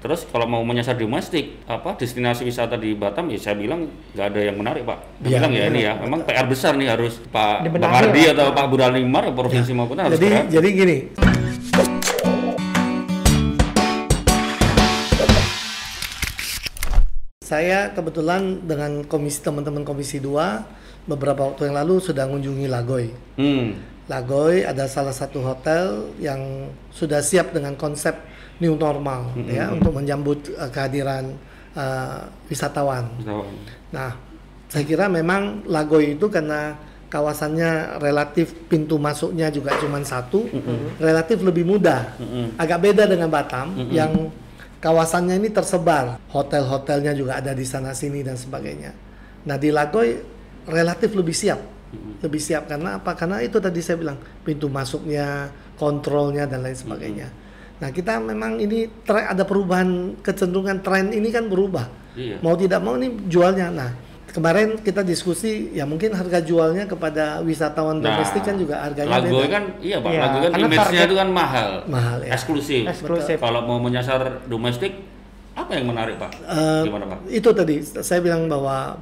Terus 0.00 0.24
kalau 0.32 0.48
mau 0.48 0.64
menyasar 0.64 0.96
domestik, 0.96 1.60
apa 1.68 1.92
destinasi 1.92 2.48
wisata 2.48 2.80
di 2.80 2.96
Batam 2.96 3.28
ya 3.28 3.36
saya 3.36 3.52
bilang 3.52 3.84
nggak 4.16 4.26
ada 4.32 4.40
yang 4.48 4.56
menarik 4.56 4.88
Pak. 4.88 4.96
Iya, 5.20 5.36
bilang 5.36 5.52
ya 5.52 5.60
iya. 5.60 5.68
ini 5.68 5.80
ya, 5.84 5.92
memang 6.00 6.24
PR 6.24 6.48
besar 6.48 6.72
nih 6.80 6.88
harus 6.88 7.20
Pak 7.28 7.68
Dibenahi 7.68 7.84
Bang 7.84 8.00
Ardi 8.08 8.22
lah. 8.24 8.32
atau 8.32 8.46
Pak 8.56 8.66
Buralimar 8.72 9.28
ya 9.28 9.32
provinsi 9.36 9.76
maupun 9.76 10.00
harus 10.00 10.16
Jadi 10.16 10.28
gerak. 10.32 10.46
jadi 10.48 10.68
gini. 10.72 10.96
Saya 17.44 17.92
kebetulan 17.92 18.64
dengan 18.64 19.04
komisi 19.04 19.44
teman-teman 19.44 19.84
komisi 19.84 20.16
2 20.16 21.04
beberapa 21.04 21.44
waktu 21.52 21.68
yang 21.68 21.76
lalu 21.76 22.00
sudah 22.00 22.24
mengunjungi 22.24 22.72
Lagoy. 22.72 23.12
Hmm. 23.36 23.76
Lagoy 24.10 24.66
ada 24.66 24.90
salah 24.90 25.14
satu 25.14 25.38
hotel 25.38 26.10
yang 26.18 26.66
sudah 26.90 27.22
siap 27.22 27.54
dengan 27.54 27.78
konsep 27.78 28.18
new 28.58 28.74
normal 28.74 29.30
ya 29.46 29.70
untuk 29.70 29.94
menyambut 29.94 30.50
eh, 30.50 30.66
kehadiran 30.74 31.30
eh, 31.78 32.20
wisatawan. 32.50 33.06
Wisatawan. 33.22 33.54
Nah, 33.94 34.10
saya 34.66 34.82
kira 34.82 35.06
memang 35.06 35.62
Lagoy 35.70 36.18
itu 36.18 36.26
karena 36.26 36.74
kawasannya 37.10 38.02
relatif 38.02 38.54
pintu 38.70 38.94
masuknya 38.98 39.50
juga 39.50 39.74
cuma 39.82 39.98
satu, 40.06 40.46
relatif 41.02 41.42
lebih 41.42 41.66
mudah. 41.66 42.14
Agak 42.54 42.86
beda 42.86 43.10
dengan 43.10 43.26
Batam 43.26 43.74
yang 43.90 44.30
kawasannya 44.78 45.42
ini 45.42 45.50
tersebar, 45.50 46.22
hotel-hotelnya 46.30 47.10
juga 47.18 47.42
ada 47.42 47.50
di 47.50 47.66
sana 47.66 47.90
sini 47.98 48.22
dan 48.22 48.38
sebagainya. 48.38 48.94
Nah, 49.42 49.58
di 49.58 49.74
Lagoy 49.74 50.22
relatif 50.70 51.10
lebih 51.18 51.34
siap. 51.34 51.79
Lebih 52.20 52.38
siap 52.38 52.66
karena 52.66 52.96
apa? 52.96 53.12
Karena 53.12 53.40
itu 53.40 53.58
tadi 53.58 53.80
saya 53.80 53.98
bilang 53.98 54.14
pintu 54.40 54.66
masuknya, 54.66 55.50
kontrolnya 55.74 56.44
dan 56.44 56.62
lain 56.62 56.74
sebagainya. 56.74 57.26
Nah, 57.80 57.88
kita 57.88 58.16
memang 58.16 58.56
ini 58.56 58.86
tre- 59.02 59.24
ada 59.24 59.42
perubahan 59.42 60.14
kecenderungan 60.20 60.78
tren 60.80 61.10
ini 61.10 61.28
kan 61.28 61.48
berubah 61.48 61.88
Iya. 62.12 62.36
mau 62.38 62.54
tidak 62.54 62.78
mau 62.78 62.94
ini 62.94 63.08
jualnya. 63.24 63.72
Nah, 63.72 63.90
kemarin 64.28 64.78
kita 64.78 65.00
diskusi 65.00 65.72
ya 65.72 65.82
mungkin 65.82 66.12
harga 66.12 66.38
jualnya 66.38 66.84
kepada 66.84 67.40
wisatawan 67.40 67.98
domestik 67.98 68.44
kan 68.44 68.54
juga 68.54 68.84
harganya 68.84 69.16
Lagoy 69.16 69.32
beda. 69.32 69.40
Nah, 69.40 69.48
kan 69.48 69.64
iya 69.80 69.96
Pak, 69.98 70.10
Iya, 70.10 70.20
Lagoy 70.20 70.40
kan 70.40 70.50
karena 70.52 70.66
image-nya 70.68 71.02
itu 71.02 71.16
kan 71.16 71.28
mahal. 71.32 71.70
Mahal, 71.88 72.18
ya. 72.20 72.30
Eksklusif. 72.30 72.82
Eksklusif. 72.84 73.38
Kalau 73.38 73.60
mau 73.64 73.80
menyasar 73.80 74.20
domestik 74.44 74.92
apa 75.50 75.70
yang 75.72 75.88
menarik 75.88 76.14
Pak? 76.14 76.30
Eh, 76.36 76.82
Gimana 76.84 77.04
Pak? 77.08 77.18
Itu 77.26 77.50
tadi 77.50 77.80
saya 77.82 78.20
bilang 78.20 78.46
bahwa 78.46 78.94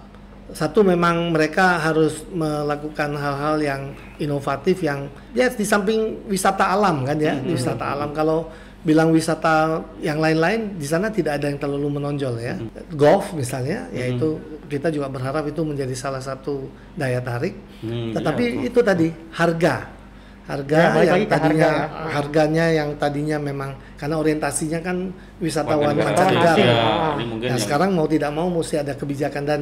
satu 0.49 0.81
memang 0.81 1.31
mereka 1.31 1.77
harus 1.79 2.25
melakukan 2.29 3.13
hal-hal 3.13 3.57
yang 3.59 3.83
inovatif 4.17 4.81
yang 4.81 5.05
ya 5.31 5.47
di 5.47 5.63
samping 5.63 6.25
wisata 6.25 6.73
alam 6.73 7.05
kan 7.05 7.17
ya, 7.17 7.37
wisata 7.39 7.85
alam 7.85 8.11
kalau 8.13 8.49
bilang 8.79 9.11
wisata 9.11 9.83
yang 9.99 10.17
lain-lain 10.17 10.73
di 10.75 10.87
sana 10.87 11.11
tidak 11.11 11.37
ada 11.37 11.51
yang 11.51 11.59
terlalu 11.59 11.99
menonjol 11.99 12.39
ya. 12.39 12.57
Golf 12.95 13.35
misalnya, 13.35 13.91
yaitu 13.91 14.39
kita 14.65 14.89
juga 14.89 15.11
berharap 15.11 15.45
itu 15.45 15.61
menjadi 15.61 15.93
salah 15.93 16.23
satu 16.23 16.65
daya 16.95 17.19
tarik. 17.21 17.53
Hmm, 17.83 18.15
Tetapi 18.15 18.45
iya, 18.49 18.65
itu 18.65 18.81
tadi 18.81 19.11
harga, 19.35 19.91
harga 20.47 20.79
Ya, 20.97 21.03
yang 21.05 21.23
tadinya 21.27 21.69
harga 21.69 21.69
ya. 21.69 22.09
harganya 22.09 22.67
yang 22.73 22.91
tadinya 22.97 23.37
memang 23.37 23.71
karena 24.01 24.17
orientasinya 24.17 24.81
kan 24.81 25.13
wisatawan 25.37 25.93
mancanegara. 25.93 26.55
asing. 26.57 26.65
Ya, 26.65 26.79
Ah. 26.79 27.13
ini 27.19 27.25
mungkin 27.27 27.49
Nah 27.53 27.59
sekarang 27.61 27.91
mau 27.93 28.07
tidak 28.07 28.31
mau 28.33 28.49
mesti 28.49 28.81
ada 28.81 28.95
kebijakan 28.95 29.45
dan 29.45 29.61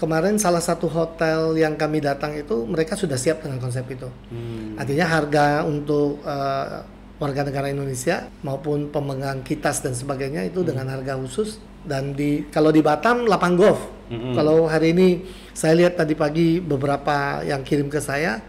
kemarin 0.00 0.40
salah 0.40 0.64
satu 0.64 0.88
hotel 0.88 1.52
yang 1.60 1.76
kami 1.76 2.00
datang 2.00 2.32
itu 2.32 2.64
mereka 2.64 2.96
sudah 2.96 3.20
siap 3.20 3.44
dengan 3.44 3.60
konsep 3.60 3.84
itu. 3.92 4.08
Hmm. 4.32 4.80
Artinya 4.80 5.04
harga 5.04 5.68
untuk 5.68 6.24
eh, 6.24 6.80
warga 7.20 7.44
negara 7.44 7.68
Indonesia 7.68 8.32
maupun 8.40 8.88
pemegang 8.88 9.44
kitas 9.44 9.84
dan 9.84 9.92
sebagainya 9.92 10.48
itu 10.48 10.64
dengan 10.64 10.88
harga 10.88 11.20
khusus 11.20 11.60
dan 11.84 12.16
di 12.16 12.48
kalau 12.48 12.72
di 12.72 12.80
Batam 12.80 13.28
lapang 13.28 13.60
golf. 13.60 13.80
Mm-mm. 14.08 14.34
Kalau 14.34 14.64
hari 14.66 14.96
ini 14.96 15.08
saya 15.52 15.76
lihat 15.76 16.00
tadi 16.00 16.16
pagi 16.16 16.58
beberapa 16.58 17.44
yang 17.44 17.60
kirim 17.60 17.92
ke 17.92 18.00
saya 18.00 18.40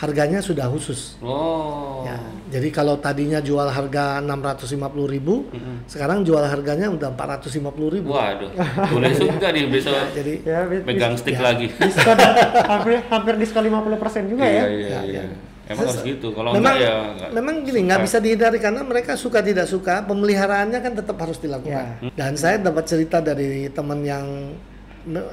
harganya 0.00 0.40
sudah 0.40 0.64
khusus. 0.66 1.20
Oh. 1.20 2.00
Ya, 2.02 2.16
jadi 2.50 2.68
kalau 2.70 2.96
tadinya 2.96 3.36
jual 3.38 3.68
harga 3.68 4.18
650.000 4.18 4.72
ribu, 5.06 5.44
sekarang 5.84 6.24
jual 6.24 6.40
harganya 6.40 6.88
udah 6.88 7.12
450.000 7.12 7.60
ribu. 7.92 8.08
Waduh, 8.10 8.48
boleh 8.88 9.12
juga 9.12 9.52
nih 9.52 9.68
besok 9.68 9.92
Ya, 9.94 10.04
jadi 10.16 10.34
Ya, 10.42 10.60
bis- 10.64 10.84
pegang 10.84 11.14
stick 11.14 11.36
ya. 11.36 11.44
lagi. 11.44 11.68
diskon 11.70 12.16
hampir 12.72 12.96
hampir 13.04 13.34
diskon 13.36 13.62
50% 13.62 14.24
juga 14.26 14.44
Iya, 14.44 14.56
ya. 14.56 14.64
iya, 14.66 14.88
Ya, 14.88 15.00
iya. 15.04 15.22
ya. 15.22 15.24
Emang 15.70 15.86
harus 15.86 16.02
gitu. 16.02 16.28
Kalau 16.32 16.50
memang 16.50 16.74
enggak 16.74 16.76
ya 16.82 16.94
enggak. 17.06 17.30
memang 17.30 17.54
gini 17.62 17.80
nggak 17.86 18.00
bisa 18.02 18.18
dihindari 18.18 18.58
karena 18.58 18.82
mereka 18.82 19.14
suka 19.14 19.38
tidak 19.38 19.70
suka 19.70 20.02
pemeliharaannya 20.02 20.80
kan 20.80 20.92
tetap 20.96 21.14
harus 21.14 21.38
dilakukan. 21.38 21.86
Ya. 22.00 22.10
Dan 22.10 22.34
saya 22.34 22.58
dapat 22.58 22.88
cerita 22.88 23.20
dari 23.20 23.70
teman 23.70 24.02
yang 24.02 24.56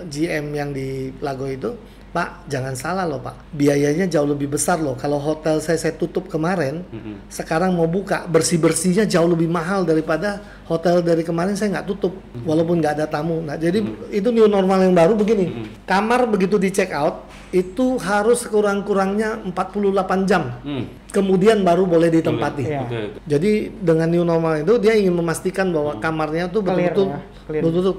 GM 0.06 0.46
yang 0.54 0.70
di 0.72 1.10
Lago 1.20 1.44
itu, 1.46 1.74
Pak 2.08 2.48
jangan 2.48 2.74
salah 2.74 3.04
loh 3.04 3.20
Pak, 3.20 3.52
biayanya 3.52 4.08
jauh 4.08 4.26
lebih 4.26 4.48
besar 4.56 4.80
loh. 4.80 4.96
Kalau 4.96 5.20
hotel 5.20 5.60
saya 5.60 5.76
saya 5.76 5.94
tutup 5.94 6.32
kemarin, 6.32 6.82
Mm-mm. 6.88 7.28
sekarang 7.28 7.76
mau 7.76 7.86
buka 7.86 8.24
bersih 8.26 8.56
bersihnya 8.58 9.04
jauh 9.04 9.28
lebih 9.28 9.52
mahal 9.52 9.84
daripada 9.84 10.40
hotel 10.66 11.04
dari 11.04 11.22
kemarin 11.22 11.60
saya 11.60 11.78
nggak 11.78 11.88
tutup, 11.88 12.16
walaupun 12.48 12.80
nggak 12.80 13.04
ada 13.04 13.06
tamu. 13.12 13.44
Nah 13.44 13.60
jadi 13.60 13.84
itu 14.10 14.30
new 14.32 14.48
normal 14.48 14.88
yang 14.88 14.96
baru 14.96 15.20
begini, 15.20 15.68
kamar 15.84 16.26
begitu 16.32 16.56
di 16.56 16.72
check 16.72 16.96
out 16.96 17.28
itu 17.52 17.96
harus 18.00 18.44
kurang-kurangnya 18.44 19.40
48 19.48 20.28
jam 20.28 20.44
Hmm. 20.68 20.84
kemudian 21.16 21.64
baru 21.64 21.88
boleh 21.88 22.12
ditempati. 22.12 22.64
Iya. 22.68 22.82
Oke, 22.84 22.98
oke. 23.00 23.20
Jadi 23.24 23.52
dengan 23.80 24.08
new 24.12 24.24
normal 24.28 24.68
itu 24.68 24.76
dia 24.84 25.00
ingin 25.00 25.16
memastikan 25.16 25.72
bahwa 25.72 25.96
kamarnya 26.04 26.52
tuh 26.52 26.60
Clear 26.60 26.92
betul-betul 26.92 27.08
ya, 27.08 27.62
betul-betul 27.64 27.94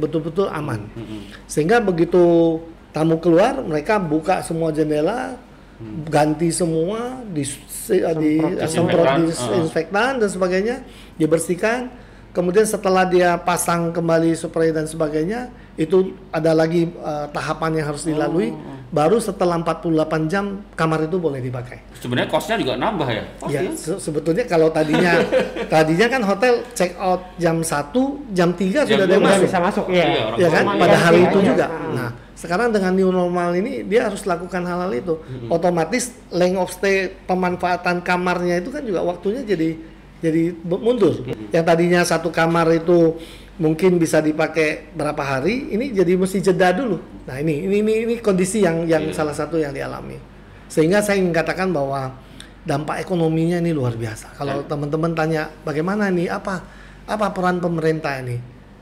betul-betul 0.00 0.46
aman. 0.48 0.80
Mm-mm. 0.96 1.20
Sehingga 1.44 1.84
begitu 1.84 2.24
tamu 2.94 3.18
keluar, 3.18 3.58
mereka 3.58 3.98
buka 3.98 4.38
semua 4.46 4.70
jendela, 4.70 5.34
ganti 6.06 6.54
semua, 6.54 7.26
di, 7.26 7.42
di 7.42 8.32
Semprot 8.38 8.70
semprot 8.70 9.06
disinfektan, 9.26 9.26
disinfektan 9.26 10.12
dan 10.22 10.28
sebagainya, 10.30 10.76
dibersihkan. 11.18 11.80
Kemudian 12.34 12.66
setelah 12.66 13.06
dia 13.06 13.38
pasang 13.38 13.94
kembali 13.94 14.34
spray 14.34 14.70
dan 14.70 14.86
sebagainya, 14.86 15.50
itu 15.74 16.14
ada 16.30 16.54
lagi 16.54 16.90
eh, 16.90 17.26
tahapan 17.34 17.82
yang 17.82 17.86
harus 17.94 18.06
dilalui. 18.06 18.54
Baru 18.94 19.18
setelah 19.18 19.58
48 19.58 19.90
jam 20.24 20.44
kamar 20.72 21.02
itu 21.02 21.18
boleh 21.18 21.42
dipakai. 21.42 21.82
Sebenarnya 21.98 22.30
costnya 22.30 22.54
juga 22.54 22.78
nambah 22.78 23.08
ya. 23.08 23.24
Pasti 23.36 23.50
Ya, 23.50 23.60
ya. 23.60 23.70
se- 23.74 23.98
sebetulnya 23.98 24.46
kalau 24.46 24.70
tadinya 24.70 25.18
tadinya 25.74 26.06
kan 26.06 26.22
hotel 26.22 26.62
check 26.72 26.94
out 26.94 27.34
jam 27.34 27.58
1, 27.58 27.90
jam 28.30 28.54
3 28.54 28.70
Jam 28.70 28.86
sudah 28.86 29.02
ada 29.02 29.10
yang 29.10 29.26
masuk. 29.26 29.42
bisa 29.42 29.58
masuk 29.58 29.86
ya. 29.90 30.04
Iya, 30.06 30.20
orang 30.24 30.38
Ya 30.38 30.48
kan 30.48 30.64
pada 30.78 30.96
hari 31.00 31.20
itu 31.20 31.38
aja. 31.38 31.48
juga. 31.50 31.66
Ah. 31.66 31.90
Nah, 31.90 32.08
sekarang 32.34 32.68
dengan 32.70 32.92
new 32.92 33.10
normal 33.10 33.50
ini 33.52 33.82
dia 33.82 34.06
harus 34.06 34.22
lakukan 34.22 34.62
hal-hal 34.62 34.92
itu. 34.92 35.14
Otomatis 35.48 36.04
length 36.30 36.60
of 36.60 36.70
stay 36.70 36.96
pemanfaatan 37.26 37.98
kamarnya 37.98 38.62
itu 38.62 38.70
kan 38.70 38.80
juga 38.80 39.02
waktunya 39.02 39.42
jadi 39.42 39.74
jadi 40.22 40.54
mundur. 40.62 41.18
Yang 41.50 41.64
tadinya 41.66 42.00
satu 42.00 42.30
kamar 42.30 42.70
itu 42.72 43.18
mungkin 43.56 43.96
bisa 43.96 44.18
dipakai 44.18 44.90
berapa 44.90 45.20
hari, 45.20 45.70
ini 45.70 45.90
jadi 45.90 46.14
mesti 46.14 46.42
jeda 46.42 46.70
dulu. 46.70 46.98
Nah, 47.24 47.38
ini 47.38 47.64
ini 47.64 47.76
ini, 47.80 47.92
ini 48.04 48.14
kondisi 48.18 48.60
yang 48.60 48.82
yang 48.84 49.06
Iya. 49.08 49.14
salah 49.14 49.32
satu 49.32 49.56
yang 49.56 49.70
dialami. 49.70 50.18
Sehingga 50.66 50.98
saya 50.98 51.18
ingin 51.18 51.30
katakan 51.30 51.70
bahwa 51.70 52.10
dampak 52.62 52.98
ekonominya 53.00 53.58
ini 53.58 53.70
luar 53.70 53.94
biasa. 53.94 54.34
Kalau 54.34 54.64
teman-teman 54.64 55.12
tanya 55.12 55.52
bagaimana 55.62 56.08
nih 56.08 56.26
apa 56.28 56.64
apa 57.04 57.26
peran 57.30 57.60
pemerintah 57.60 58.18
ini? 58.18 58.40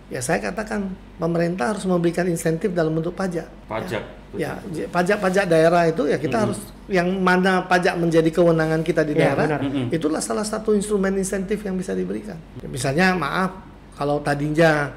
Ya 0.08 0.20
saya 0.20 0.40
katakan 0.42 0.92
pemerintah 1.16 1.72
harus 1.72 1.84
memberikan 1.84 2.24
insentif 2.24 2.72
dalam 2.72 2.92
bentuk 2.92 3.12
pajak. 3.12 3.48
Pajak. 3.64 4.04
Ya, 4.32 4.56
j- 4.68 4.88
pajak-pajak 4.88 5.44
daerah 5.44 5.84
itu 5.84 6.08
ya 6.08 6.16
kita 6.16 6.48
harus 6.48 6.56
yang 6.88 7.04
mana 7.20 7.60
pajak 7.62 7.96
menjadi 7.96 8.28
kewenangan 8.30 8.80
kita 8.80 9.04
di 9.04 9.12
Ya, 9.12 9.36
daerah, 9.36 9.60
benar. 9.60 9.60
Itulah 9.92 10.20
salah 10.20 10.44
satu 10.44 10.72
instrumen 10.72 11.12
insentif 11.14 11.60
yang 11.60 11.76
bisa 11.76 11.92
diberikan. 11.92 12.40
Ya, 12.56 12.68
Misalnya 12.68 13.12
maaf 13.12 13.52
kalau 13.98 14.20
tadinya 14.24 14.92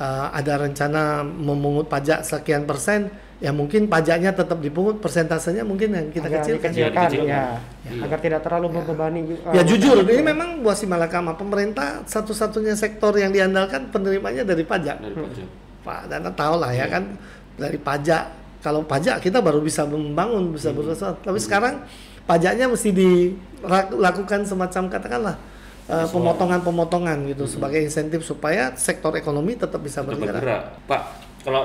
uh, 0.00 0.32
ada 0.32 0.60
rencana 0.62 1.20
memungut 1.26 1.86
pajak 1.90 2.24
sekian 2.24 2.64
persen, 2.64 3.12
ya 3.38 3.54
mungkin 3.54 3.86
pajaknya 3.86 4.34
tetap 4.34 4.58
dipungut, 4.58 4.98
persentasenya 4.98 5.62
mungkin 5.62 5.94
yang 5.94 6.06
kita 6.10 6.26
Agak 6.26 6.42
kecilkan. 6.42 6.70
dikecilkan, 6.74 7.08
Ya, 7.12 7.22
ya. 7.22 7.44
Iya. 7.86 8.02
Agar 8.06 8.18
tidak 8.18 8.40
terlalu 8.42 8.66
membebani 8.74 9.20
juga. 9.26 9.54
Ya 9.54 9.62
jujur, 9.62 10.02
ini 10.02 10.22
memang 10.22 10.62
buah 10.62 10.74
si 10.74 10.86
malakama 10.90 11.34
pemerintah 11.38 12.02
satu-satunya 12.06 12.74
sektor 12.74 13.14
yang 13.14 13.30
diandalkan 13.30 13.90
penerimanya 13.94 14.42
dari 14.42 14.66
pajak. 14.66 14.96
Dari 14.98 15.14
pajak. 15.14 15.48
Pak 15.86 16.00
Dana 16.10 16.30
tahu 16.34 16.54
lah 16.60 16.72
ya 16.74 16.86
kan 16.90 17.04
dari 17.56 17.78
pajak. 17.78 18.36
Kalau 18.58 18.82
pajak 18.82 19.22
kita 19.22 19.38
baru 19.38 19.62
bisa 19.62 19.86
membangun, 19.86 20.50
bisa 20.50 20.74
berusaha. 20.74 21.14
Tapi 21.22 21.38
sekarang 21.38 21.86
pajaknya 22.26 22.66
mesti 22.66 22.90
dilakukan 22.90 24.42
semacam 24.44 24.82
katakanlah 24.90 25.36
eh, 25.88 26.06
pemotongan-pemotongan 26.06 27.18
gitu 27.26 27.44
sebagai 27.44 27.80
insentif 27.80 28.22
supaya 28.22 28.70
sektor 28.74 29.12
ekonomi 29.12 29.54
tetap 29.54 29.80
bisa 29.80 30.00
Untuk 30.00 30.20
bergerak. 30.20 30.34
bergerak. 30.38 30.62
Pak, 30.84 31.02
kalau 31.42 31.64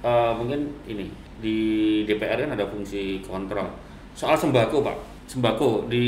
eh, 0.00 0.32
mungkin 0.32 0.60
ini 0.86 1.10
di 1.36 1.56
DPR 2.04 2.38
kan 2.40 2.54
ada 2.54 2.64
fungsi 2.64 3.20
kontrol. 3.20 3.68
Soal 4.14 4.34
sembako, 4.34 4.78
Pak. 4.80 4.96
sembako 5.24 5.88
di 5.88 6.04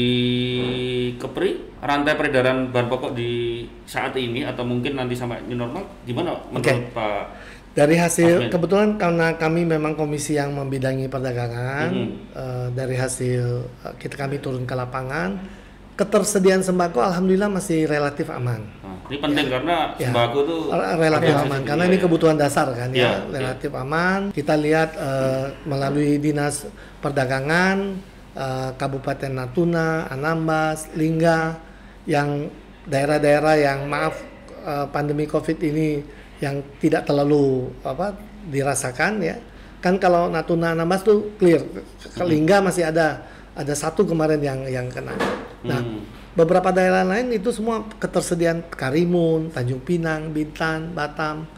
Kepri 1.17 1.57
rantai 1.81 2.15
peredaran 2.15 2.69
bahan 2.69 2.85
pokok 2.87 3.13
di 3.13 3.65
saat 3.83 4.13
ini 4.13 4.45
atau 4.45 4.61
mungkin 4.61 4.93
nanti 4.93 5.17
sampai 5.17 5.41
new 5.43 5.57
normal 5.57 5.89
gimana 6.05 6.37
menurut 6.47 6.93
Pak 6.93 7.25
Dari 7.73 7.93
hasil 7.93 8.49
kebetulan 8.49 8.97
karena 8.97 9.33
kami 9.35 9.65
memang 9.65 9.93
komisi 9.93 10.33
yang 10.33 10.53
membidangi 10.53 11.09
perdagangan, 11.09 11.89
Mhm. 11.93 12.09
eh, 12.33 12.69
dari 12.73 12.97
hasil 12.97 13.45
eh, 13.85 13.95
kita 13.97 14.17
kami 14.17 14.37
turun 14.37 14.65
ke 14.65 14.73
lapangan, 14.73 15.37
ketersediaan 15.97 16.61
sembako 16.61 17.01
alhamdulillah 17.01 17.49
masih 17.49 17.89
relatif 17.89 18.29
aman. 18.29 18.61
Nah, 18.85 19.01
ini 19.09 19.17
penting 19.17 19.47
karena 19.49 19.97
Ya. 19.97 20.13
sembako 20.13 20.39
tuh 20.45 20.61
Re- 20.69 20.97
relatif 21.01 21.33
aman 21.35 21.61
karena 21.65 21.85
ini 21.89 21.97
kebutuhan 21.97 22.37
dasar 22.37 22.69
kan 22.71 22.93
Iya, 22.93 23.01
ya, 23.01 23.11
iya. 23.17 23.33
relatif 23.33 23.73
aman. 23.73 24.21
Kita 24.31 24.55
lihat 24.55 24.93
eh, 24.93 25.45
melalui 25.65 26.21
dinas 26.21 26.69
perdagangan 27.01 27.97
eh, 28.37 28.71
Kabupaten 28.77 29.33
Natuna, 29.33 30.05
Anambas, 30.07 30.93
Lingga 30.93 31.57
yang 32.05 32.53
daerah-daerah 32.85 33.57
yang 33.57 33.89
maaf 33.89 34.21
eh, 34.63 34.87
pandemi 34.93 35.25
Covid 35.25 35.57
ini 35.59 36.05
yang 36.45 36.61
tidak 36.77 37.09
terlalu 37.09 37.73
apa 37.81 38.13
dirasakan 38.47 39.25
ya. 39.25 39.41
Kan 39.81 39.97
kalau 39.97 40.29
Natuna 40.29 40.77
Anambas 40.77 41.01
tuh 41.01 41.33
clear, 41.41 41.65
Lingga 42.21 42.61
masih 42.61 42.85
ada 42.85 43.25
ada 43.57 43.73
satu 43.73 44.05
kemarin 44.05 44.39
yang 44.39 44.61
yang 44.69 44.87
kena. 44.93 45.17
Nah, 45.65 45.81
Hmm. 45.81 46.05
Beberapa 46.37 46.69
daerah 46.69 47.01
lain 47.01 47.33
itu 47.33 47.49
semua 47.49 47.81
ketersediaan 47.97 48.69
Karimun, 48.69 49.49
Tanjung 49.49 49.81
Pinang, 49.81 50.29
Bintan, 50.29 50.93
Batam. 50.93 51.49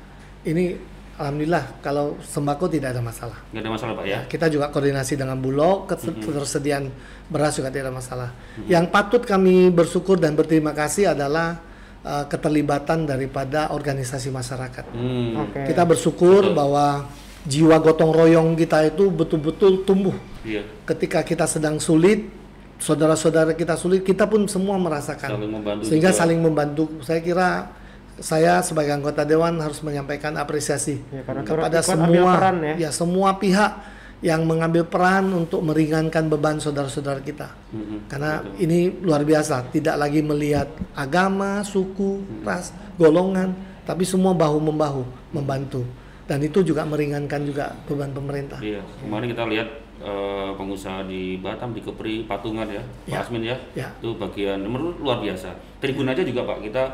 Ini 0.46 0.78
alhamdulillah 1.18 1.82
kalau 1.82 2.14
sembako 2.22 2.70
tidak 2.70 2.94
ada 2.94 3.02
masalah. 3.02 3.42
nggak 3.50 3.58
ada 3.58 3.72
masalah 3.74 3.92
Pak 3.98 4.06
ya. 4.06 4.18
Kita 4.30 4.46
juga 4.46 4.70
koordinasi 4.70 5.18
dengan 5.18 5.34
Bulog, 5.34 5.90
kes- 5.90 6.14
ketersediaan 6.22 6.94
beras 7.26 7.58
juga 7.58 7.74
tidak 7.74 7.90
ada 7.90 7.94
masalah. 7.98 8.30
Yang 8.70 8.84
patut 8.94 9.22
kami 9.26 9.74
bersyukur 9.74 10.14
dan 10.14 10.38
berterima 10.38 10.70
kasih 10.70 11.10
adalah 11.10 11.58
uh, 12.06 12.30
keterlibatan 12.30 13.02
daripada 13.02 13.74
organisasi 13.74 14.30
masyarakat. 14.30 14.94
Hmm. 14.94 15.42
Oke. 15.42 15.74
Kita 15.74 15.82
bersyukur 15.82 16.54
bahwa 16.54 17.10
jiwa 17.42 17.82
gotong 17.82 18.14
royong 18.14 18.54
kita 18.54 18.86
itu 18.86 19.10
betul-betul 19.10 19.82
tumbuh 19.82 20.14
Iya. 20.48 20.62
ketika 20.88 21.20
kita 21.20 21.44
sedang 21.44 21.76
sulit, 21.76 22.24
saudara-saudara 22.78 23.52
kita 23.52 23.74
sulit, 23.74 24.06
kita 24.06 24.24
pun 24.24 24.46
semua 24.48 24.78
merasakan. 24.78 25.34
Saling 25.36 25.52
membantu 25.52 25.82
Sehingga 25.84 26.10
juga. 26.10 26.18
saling 26.18 26.40
membantu. 26.40 26.84
Saya 27.04 27.20
kira 27.20 27.48
saya 28.18 28.58
sebagai 28.66 28.90
anggota 28.90 29.22
dewan 29.22 29.60
harus 29.62 29.78
menyampaikan 29.78 30.34
apresiasi 30.34 30.98
Ya, 31.14 31.22
kepada 31.22 31.78
semua 31.78 32.34
peran 32.34 32.56
ya. 32.74 32.90
semua 32.90 33.38
pihak 33.38 33.72
yang 34.18 34.42
mengambil 34.42 34.82
peran 34.82 35.30
untuk 35.30 35.62
meringankan 35.62 36.26
beban 36.26 36.58
saudara-saudara 36.58 37.22
kita. 37.22 37.54
Mm-mm. 37.70 38.10
Karena 38.10 38.42
ini 38.58 38.90
luar 38.98 39.22
biasa, 39.22 39.70
tidak 39.70 39.94
lagi 39.94 40.26
melihat 40.26 40.66
agama, 40.98 41.62
suku, 41.62 42.26
ras, 42.42 42.74
golongan, 42.98 43.54
tapi 43.86 44.02
semua 44.02 44.34
bahu 44.34 44.58
membahu 44.58 45.06
membantu. 45.30 45.86
Dan 46.26 46.42
itu 46.42 46.66
juga 46.66 46.82
meringankan 46.82 47.40
juga 47.46 47.72
beban 47.86 48.10
pemerintah. 48.10 48.58
Iya, 48.58 48.82
kemarin 49.00 49.26
kita 49.30 49.44
lihat 49.46 49.68
eh, 49.98 50.50
pengusaha 50.54 51.02
di 51.04 51.36
Batam, 51.38 51.74
di 51.74 51.80
Kepri, 51.80 52.22
Patungan 52.24 52.66
ya, 52.66 52.78
Ya. 53.04 53.18
Pak 53.18 53.28
Asmin 53.28 53.42
ya, 53.42 53.56
Ya. 53.74 53.88
itu 53.98 54.14
bagian 54.14 54.62
menurut 54.62 54.98
luar 54.98 55.18
biasa. 55.18 55.50
Tribun 55.78 56.06
aja 56.06 56.22
juga 56.22 56.42
Pak, 56.44 56.58
kita 56.62 56.84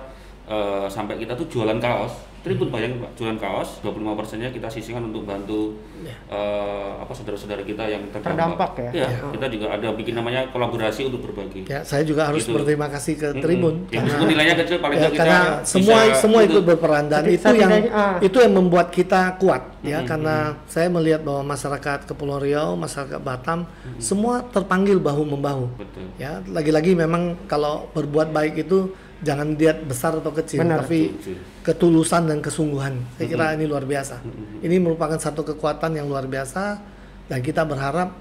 eh, 0.44 0.86
sampai 0.88 1.16
kita 1.16 1.32
tuh 1.32 1.48
jualan 1.48 1.80
kaos, 1.80 2.12
Tribun 2.44 2.68
bayangin 2.68 3.00
Pak, 3.00 3.16
jualan 3.16 3.40
kaos, 3.40 3.80
25 3.80 3.88
persennya 4.14 4.52
kita 4.52 4.68
sisihkan 4.68 5.00
untuk 5.02 5.24
bantu 5.24 5.80
Ya. 5.96 6.12
eh, 6.28 6.90
apa 7.00 7.08
saudara-saudara 7.08 7.64
kita 7.64 7.80
yang 7.88 8.04
terdampak. 8.12 8.36
Terdampak 8.36 8.70
ya? 8.76 8.90
Iya, 8.92 9.08
kita 9.32 9.46
juga 9.48 9.66
ada 9.72 9.88
bikin 9.90 10.12
namanya 10.12 10.44
kolaborasi 10.52 11.08
untuk 11.08 11.24
berbagi. 11.24 11.64
Ya, 11.64 11.80
saya 11.80 12.04
juga 12.04 12.28
harus 12.28 12.44
Gitu. 12.44 12.52
berterima 12.52 12.92
kasih 12.92 13.16
ke. 13.16 13.28
Tribun 13.34 13.88
Ya, 13.88 14.04
meskipun 14.04 14.28
nilainya 14.28 14.54
kecil 14.60 14.76
paling 14.78 15.00
ya, 15.00 15.08
kita 15.08 15.16
karena 15.18 15.40
semua 15.64 15.96
bisa 16.04 16.20
semua 16.20 16.40
itu. 16.40 16.52
ikut 16.52 16.64
berperan 16.66 17.04
dan 17.08 17.24
itu 17.26 17.48
yang 17.50 17.72
ah. 17.88 18.20
itu 18.20 18.36
yang 18.36 18.52
membuat 18.52 18.88
kita 18.90 19.40
kuat 19.40 19.62
ya 19.80 19.98
Mm-mm, 19.98 20.08
karena 20.08 20.36
saya 20.66 20.88
melihat 20.88 21.24
bahwa 21.24 21.48
masyarakat 21.48 21.98
Kepulauan 22.04 22.44
Riau, 22.44 22.76
masyarakat 22.76 23.16
Batam 23.18 23.64
semua 23.96 24.44
terpanggil 24.44 25.00
bahu 25.00 25.24
membahu. 25.24 25.72
Betul. 25.74 26.12
Ya, 26.16 26.44
lagi-lagi 26.44 26.92
memang 26.92 27.40
kalau 27.46 27.88
berbuat 27.90 28.28
baik 28.28 28.60
itu 28.60 28.92
jangan 29.24 29.56
lihat 29.56 29.82
besar 29.82 30.12
atau 30.14 30.30
kecil, 30.30 30.60
Benar. 30.60 30.84
tapi 30.84 31.16
ketulusan 31.64 32.28
dan 32.28 32.38
kesungguhan. 32.38 32.94
Saya 33.16 33.26
kira 33.26 33.56
ini 33.56 33.64
luar 33.64 33.82
biasa. 33.82 34.20
Ini 34.60 34.76
merupakan 34.78 35.16
satu 35.16 35.42
kekuatan 35.42 35.96
yang 35.96 36.06
luar 36.06 36.28
biasa 36.28 36.78
dan 37.26 37.40
kita 37.40 37.64
berharap 37.64 38.12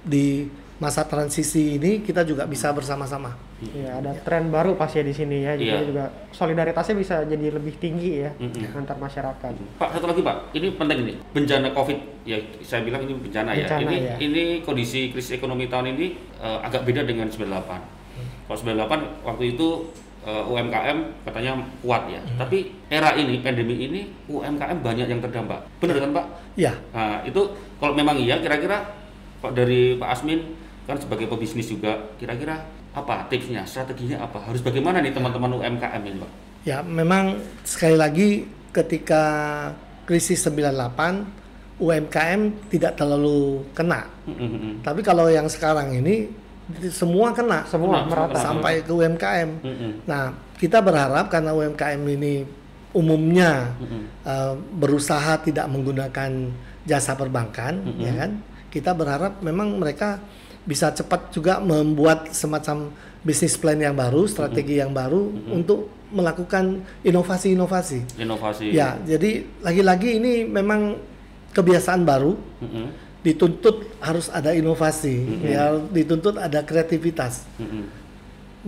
di 0.00 0.46
masa 0.74 1.06
transisi 1.06 1.78
ini 1.78 2.02
kita 2.02 2.22
juga 2.22 2.44
bisa 2.44 2.68
bersama-sama. 2.70 3.30
Iya, 3.62 4.02
ada 4.02 4.12
tren 4.20 4.50
baru 4.50 4.74
pasti 4.74 5.00
ya 5.00 5.04
di 5.06 5.14
sini 5.14 5.40
ya. 5.40 5.54
Jadi 5.54 5.70
Iya. 5.70 5.86
juga 5.86 6.04
solidaritasnya 6.30 6.94
bisa 6.98 7.14
jadi 7.24 7.46
lebih 7.48 7.78
tinggi 7.78 8.20
ya 8.20 8.30
Mm-mm. 8.36 8.74
antar 8.76 8.98
masyarakat. 8.98 9.52
Pak 9.78 9.88
satu 9.94 10.06
lagi 10.10 10.20
Pak, 10.20 10.36
ini 10.52 10.74
penting 10.74 10.98
nih 11.06 11.16
bencana 11.32 11.70
COVID 11.72 11.98
ya 12.26 12.36
saya 12.60 12.82
bilang 12.82 13.06
ini 13.06 13.14
bencana, 13.16 13.54
ya. 13.54 13.64
Bencana, 13.64 13.80
Ini 13.86 13.96
ya. 13.96 14.14
ini 14.20 14.42
kondisi 14.60 15.08
krisis 15.08 15.38
ekonomi 15.38 15.70
tahun 15.70 15.94
ini 15.96 16.06
eh, 16.36 16.58
agak 16.60 16.84
beda 16.84 17.06
dengan 17.06 17.30
98. 17.30 18.44
Kalau 18.44 18.58
98 18.60 19.24
waktu 19.24 19.44
itu 19.56 19.68
eh, 20.24 20.44
UMKM 20.50 20.98
katanya 21.28 21.52
kuat 21.84 22.08
ya, 22.08 22.20
tapi 22.40 22.72
era 22.88 23.12
ini 23.14 23.38
pandemi 23.44 23.76
ini 23.76 24.00
UMKM 24.26 24.80
banyak 24.80 25.06
yang 25.06 25.20
terdampak. 25.20 25.60
Benar 25.78 26.00
kan 26.00 26.10
Pak? 26.16 26.26
Ya, 26.58 26.72
Nah 26.96 27.20
itu 27.22 27.40
kalau 27.78 27.94
memang 27.94 28.16
iya 28.18 28.40
kira-kira 28.40 28.82
Pak 29.44 29.52
dari 29.52 30.00
Pak 30.00 30.08
Asmin 30.08 30.40
kan 30.84 30.96
sebagai 31.00 31.28
pebisnis 31.28 31.68
juga 31.68 31.96
kira-kira 32.20 32.64
apa 32.94 33.26
tipsnya, 33.26 33.66
strateginya 33.66 34.22
apa? 34.22 34.38
Harus 34.38 34.62
bagaimana 34.62 35.02
nih 35.02 35.10
teman-teman 35.10 35.58
UMKM 35.58 36.02
ini 36.06 36.18
Pak? 36.22 36.30
Ya, 36.64 36.80
memang 36.80 37.42
sekali 37.66 37.98
lagi 37.98 38.28
ketika 38.72 39.22
krisis 40.08 40.40
98 40.46 41.82
UMKM 41.82 42.70
tidak 42.70 42.94
terlalu 42.94 43.66
kena. 43.74 44.06
Mm-mm. 44.30 44.80
Tapi 44.80 45.02
kalau 45.02 45.26
yang 45.26 45.50
sekarang 45.50 45.90
ini 45.98 46.30
semua 46.88 47.36
kena 47.36 47.68
Semua 47.68 48.04
Benar, 48.04 48.30
merata. 48.32 48.40
sampai 48.40 48.80
ke 48.80 48.92
UMKM. 48.92 49.50
Mm-mm. 49.60 49.92
Nah, 50.08 50.32
kita 50.56 50.80
berharap 50.80 51.28
karena 51.28 51.52
UMKM 51.52 52.00
ini 52.08 52.48
umumnya 52.96 53.74
Mm-mm. 53.76 54.02
eh, 54.24 54.54
berusaha 54.80 55.36
tidak 55.44 55.66
menggunakan 55.68 56.30
jasa 56.88 57.12
perbankan, 57.16 57.84
Mm-mm. 57.84 58.00
ya 58.00 58.12
kan? 58.16 58.30
Kita 58.72 58.90
berharap 58.96 59.44
memang 59.44 59.76
mereka 59.76 60.18
bisa 60.64 60.88
cepat 60.90 61.28
juga 61.28 61.60
membuat 61.60 62.32
semacam 62.32 62.88
bisnis 63.20 63.56
plan 63.60 63.76
yang 63.76 63.92
baru, 63.92 64.24
strategi 64.24 64.80
yang 64.80 64.92
baru 64.96 65.32
untuk 65.52 65.92
melakukan 66.12 66.80
inovasi-inovasi. 67.04 68.20
Inovasi. 68.20 68.72
Ya, 68.72 68.96
jadi 69.04 69.44
lagi-lagi 69.60 70.16
ini 70.20 70.44
memang 70.48 70.96
kebiasaan 71.52 72.02
baru, 72.04 72.36
Mm-mm. 72.64 72.86
Dituntut 73.24 73.88
harus 74.04 74.28
ada 74.28 74.52
inovasi, 74.52 75.48
ya, 75.48 75.72
dituntut 75.88 76.36
ada 76.36 76.60
kreativitas. 76.60 77.48
Mm-mm. 77.56 77.88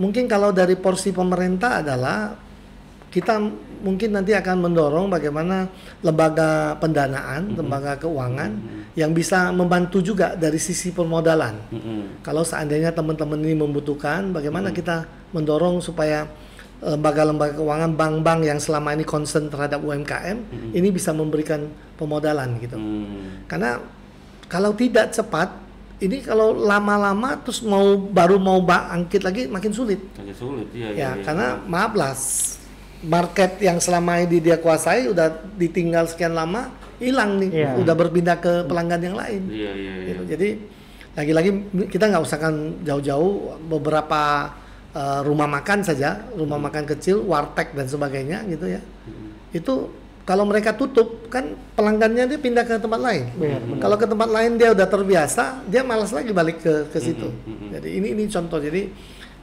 Mungkin 0.00 0.24
kalau 0.24 0.48
dari 0.48 0.80
porsi 0.80 1.12
pemerintah 1.12 1.84
adalah 1.84 2.40
kita 3.12 3.36
mungkin 3.84 4.16
nanti 4.16 4.32
akan 4.32 4.64
mendorong 4.64 5.12
bagaimana 5.12 5.68
lembaga 6.00 6.76
pendanaan, 6.80 7.52
lembaga 7.52 8.00
keuangan 8.00 8.50
yang 8.96 9.12
bisa 9.12 9.52
membantu 9.52 10.00
juga 10.00 10.32
dari 10.32 10.56
sisi 10.56 10.88
permodalan. 10.88 11.60
Mm-mm. 11.68 12.24
Kalau 12.24 12.40
seandainya 12.40 12.96
teman-teman 12.96 13.36
ini 13.44 13.60
membutuhkan, 13.60 14.32
bagaimana 14.32 14.72
kita 14.72 15.04
mendorong 15.36 15.84
supaya 15.84 16.24
eh, 16.80 16.96
lembaga-lembaga 16.96 17.60
keuangan, 17.60 17.92
bank-bank 17.92 18.40
yang 18.48 18.60
selama 18.60 18.96
ini 18.96 19.04
concern 19.04 19.52
terhadap 19.52 19.84
UMKM, 19.84 20.72
ini 20.72 20.88
bisa 20.88 21.12
memberikan 21.12 21.68
pemodalan 22.00 22.56
gitu. 22.60 22.76
Mm. 22.76 23.48
Karena 23.48 23.80
kalau 24.46 24.70
tidak 24.72 25.10
cepat, 25.10 25.48
ini 25.98 26.20
kalau 26.20 26.52
lama-lama 26.52 27.40
terus 27.40 27.64
mau 27.64 27.96
baru 27.96 28.36
mau 28.36 28.60
bangkit 28.60 29.22
lagi 29.24 29.42
makin 29.48 29.72
sulit. 29.72 29.98
Agak 30.14 30.36
sulit, 30.36 30.68
iya, 30.76 30.88
iya, 30.92 30.96
Ya, 30.96 31.10
iya. 31.16 31.24
karena 31.24 31.46
maaf 31.64 31.92
lah, 31.96 32.12
market 33.02 33.60
yang 33.60 33.78
selama 33.78 34.20
ini 34.20 34.40
dia 34.40 34.56
kuasai 34.56 35.08
udah 35.08 35.28
ditinggal 35.56 36.08
sekian 36.08 36.32
lama 36.32 36.72
hilang 36.96 37.36
nih, 37.36 37.50
Iya. 37.52 37.70
udah 37.80 37.94
berpindah 37.94 38.36
ke 38.40 38.52
pelanggan 38.64 39.00
yang 39.04 39.16
lain. 39.16 39.42
Iya, 39.52 39.72
iya, 39.72 39.92
iya. 40.00 40.06
Gitu. 40.12 40.22
Jadi 40.32 40.48
lagi-lagi 41.16 41.50
kita 41.88 42.04
nggak 42.08 42.24
usahkan 42.24 42.54
jauh-jauh 42.84 43.32
beberapa 43.68 44.52
eh, 44.96 45.20
rumah 45.28 45.44
makan 45.44 45.84
saja, 45.84 46.24
rumah 46.32 46.56
makan 46.56 46.88
kecil, 46.88 47.20
warteg 47.20 47.76
dan 47.76 47.84
sebagainya 47.84 48.48
gitu 48.48 48.64
ya. 48.64 48.80
Itu 49.52 49.92
kalau 50.26 50.42
mereka 50.42 50.74
tutup 50.74 51.30
kan 51.30 51.54
pelanggannya 51.72 52.26
dia 52.26 52.34
pindah 52.36 52.66
ke 52.66 52.76
tempat 52.76 52.98
lain. 52.98 53.30
Benar, 53.32 53.62
Kalau 53.78 53.94
ke 53.94 54.04
tempat 54.04 54.26
lain 54.26 54.58
dia 54.58 54.74
udah 54.74 54.84
terbiasa, 54.84 55.62
dia 55.64 55.80
malas 55.80 56.10
lagi 56.10 56.34
balik 56.34 56.58
ke 56.58 56.90
ke 56.90 56.98
situ. 56.98 57.30
mm-mm. 57.30 57.70
Jadi 57.70 57.88
ini 57.94 58.08
ini 58.10 58.26
contoh. 58.26 58.58
Jadi 58.58 58.90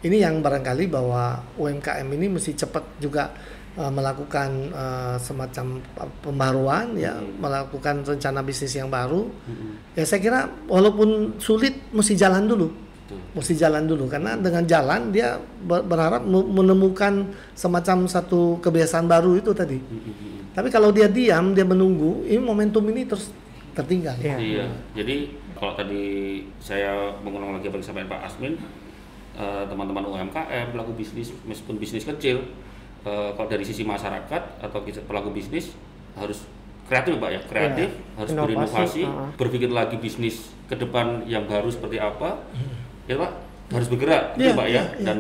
ini 0.04 0.18
yang 0.20 0.44
barangkali 0.44 0.92
bahwa 0.92 1.40
UMKM 1.56 2.04
ini 2.12 2.28
mesti 2.28 2.52
cepat 2.54 3.00
juga 3.00 3.32
uh, 3.74 3.88
melakukan 3.88 4.50
uh, 4.70 5.16
semacam 5.16 5.80
pembaruan 6.20 7.00
ya, 7.00 7.16
melakukan 7.16 8.04
rencana 8.04 8.44
bisnis 8.44 8.76
yang 8.76 8.92
baru. 8.92 9.24
Mm-mm. 9.24 9.96
Ya 9.96 10.04
saya 10.04 10.20
kira 10.20 10.40
walaupun 10.68 11.40
sulit 11.40 11.80
mesti 11.90 12.14
jalan 12.14 12.44
dulu. 12.44 12.68
Betul. 13.04 13.20
mesti 13.36 13.54
jalan 13.60 13.84
dulu 13.84 14.08
karena 14.08 14.40
dengan 14.40 14.64
jalan 14.64 15.12
dia 15.12 15.36
ber- 15.60 15.84
berharap 15.84 16.24
mu- 16.24 16.48
menemukan 16.48 17.28
semacam 17.52 18.08
satu 18.08 18.64
kebiasaan 18.64 19.06
baru 19.06 19.36
itu 19.36 19.52
tadi. 19.52 19.76
Tapi 20.54 20.70
kalau 20.70 20.94
dia 20.94 21.10
diam, 21.10 21.58
dia 21.58 21.66
menunggu, 21.66 22.22
ini 22.30 22.38
momentum 22.38 22.86
ini 22.94 23.10
terus 23.10 23.34
tertinggal. 23.74 24.14
Iya. 24.22 24.38
Iya, 24.38 24.66
jadi 24.94 25.34
kalau 25.58 25.74
tadi 25.74 26.04
saya 26.62 27.10
mengulang 27.26 27.58
lagi 27.58 27.74
apa 27.74 27.82
yang 27.82 27.84
disampaikan 27.84 28.10
Pak 28.14 28.22
Asmin, 28.30 28.54
eh, 29.34 29.64
teman-teman 29.66 30.06
UMKM, 30.06 30.78
pelaku 30.78 30.94
bisnis, 30.94 31.34
meskipun 31.50 31.82
bisnis 31.82 32.06
kecil, 32.06 32.46
eh, 33.02 33.30
kalau 33.34 33.50
dari 33.50 33.66
sisi 33.66 33.82
masyarakat 33.82 34.62
atau 34.62 34.80
pelaku 35.10 35.34
bisnis 35.34 35.74
harus 36.14 36.46
kreatif 36.86 37.18
Pak 37.18 37.30
ya, 37.34 37.42
kreatif, 37.50 37.90
harus 38.14 38.30
Inovasi, 38.30 38.46
berinovasi, 38.46 39.04
uh-uh. 39.10 39.30
berpikir 39.40 39.70
lagi 39.74 39.98
bisnis 39.98 40.54
ke 40.70 40.78
depan 40.78 41.26
yang 41.26 41.50
baru 41.50 41.74
seperti 41.74 41.98
apa, 41.98 42.46
ya 43.10 43.18
Pak, 43.18 43.32
harus 43.74 43.88
bergerak, 43.90 44.38
gitu 44.38 44.54
Iya, 44.54 44.54
Pak 44.54 44.68
ya, 44.70 44.74
iya. 44.76 44.84
dan 45.02 45.18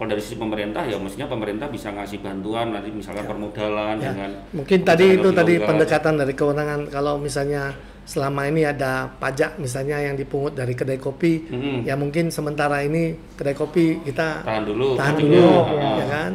kalau 0.00 0.08
dari 0.08 0.24
sisi 0.24 0.40
pemerintah 0.40 0.88
ya 0.88 0.96
mestinya 0.96 1.28
pemerintah 1.28 1.68
bisa 1.68 1.92
ngasih 1.92 2.24
bantuan 2.24 2.72
nanti 2.72 2.88
misalkan 2.88 3.28
permodalan 3.28 4.00
Ya. 4.00 4.16
dengan 4.16 4.30
Mungkin 4.56 4.80
tadi 4.80 5.06
itu 5.12 5.28
tadi 5.28 5.60
pendekatan 5.60 6.16
dari 6.16 6.32
kewenangan 6.32 6.88
kalau 6.88 7.20
misalnya 7.20 7.76
selama 8.08 8.48
ini 8.48 8.64
ada 8.64 9.12
pajak 9.12 9.60
misalnya 9.60 10.00
yang 10.00 10.16
dipungut 10.16 10.56
dari 10.56 10.72
kedai 10.72 10.96
kopi, 10.96 11.44
Mm-mm. 11.46 11.84
ya 11.84 11.94
mungkin 11.94 12.32
sementara 12.32 12.80
ini 12.80 13.12
kedai 13.36 13.52
kopi 13.52 14.00
kita 14.02 14.40
tahan 14.40 14.64
dulu, 14.64 14.96
tahan 14.96 15.14
dulu, 15.14 15.46
Ah. 15.68 15.94
ya 15.94 16.06
kan. 16.08 16.32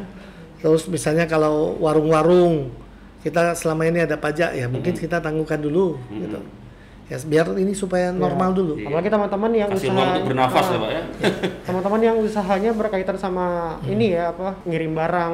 Terus 0.61 0.85
misalnya 0.85 1.25
kalau 1.25 1.73
warung-warung 1.75 2.69
kita 3.19 3.57
selama 3.57 3.89
ini 3.89 4.05
ada 4.05 4.13
pajak 4.15 4.53
ya 4.53 4.69
mungkin 4.69 4.93
kita 4.93 5.17
tangguhkan 5.17 5.57
dulu 5.57 5.97
gitu. 6.13 6.37
Ya 7.05 7.21
biar 7.21 7.53
ini 7.53 7.69
supaya 7.71 8.09
normal 8.09 8.49
dulu. 8.51 8.73
Iya. 8.75 8.89
Apalagi 8.89 9.09
teman-teman 9.09 9.51
yang 9.53 9.69
kasih 9.69 9.93
usaha 9.93 10.09
untuk 10.09 10.25
bernafas 10.25 10.65
ya 10.65 10.77
Pak 10.77 10.89
ya. 10.89 11.01
teman-teman 11.61 12.01
yang 12.01 12.15
usahanya 12.17 12.71
berkaitan 12.73 13.13
sama 13.15 13.45
ini 13.85 14.05
ya 14.11 14.33
apa 14.33 14.57
ngirim 14.63 14.91
barang 14.91 15.33